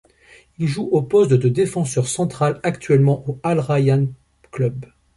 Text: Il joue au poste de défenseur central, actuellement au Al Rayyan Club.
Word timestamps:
Il 0.57 0.67
joue 0.67 0.85
au 0.85 1.03
poste 1.03 1.33
de 1.33 1.47
défenseur 1.47 2.07
central, 2.07 2.59
actuellement 2.63 3.23
au 3.29 3.39
Al 3.43 3.59
Rayyan 3.59 4.07
Club. 4.49 4.87